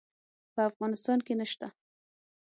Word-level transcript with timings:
په 0.53 0.61
افغانستان 0.69 1.19
کې 1.25 1.33
نشته 1.39 1.67